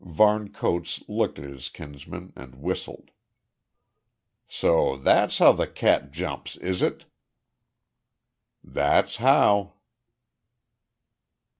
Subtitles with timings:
[0.03, 3.11] Varne Coates looked at his kinsman and whistled.
[4.47, 7.05] "So that's how the cat jumps, is it?"
[8.63, 9.73] "That's how."